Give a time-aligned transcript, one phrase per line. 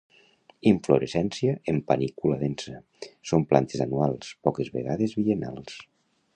[0.69, 2.75] Inflorescència en panícula densa.
[3.33, 5.81] Són plantes anuals, poques vegades biennals.